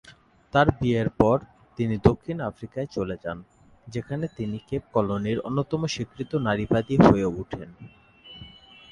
তার 0.53 0.67
বিয়ের 0.79 1.09
পর, 1.19 1.37
তিনি 1.79 1.95
দক্ষিণ 2.07 2.37
আফ্রিকায় 2.41 2.87
চলে 2.91 3.15
যান, 3.23 3.37
যেখানে 3.87 4.25
তিনি 4.37 4.57
কেপ 4.67 4.83
কলোনির 4.93 5.39
অন্যতম 5.39 5.81
স্বীকৃত 5.87 6.31
নারীবাদী 6.47 6.95
হয়ে 7.05 7.27
ওঠেন। 7.33 7.69